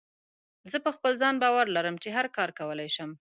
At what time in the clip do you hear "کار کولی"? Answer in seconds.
2.37-2.89